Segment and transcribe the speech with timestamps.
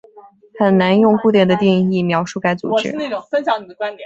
[0.57, 2.91] 很难用固定的定义描述该组织。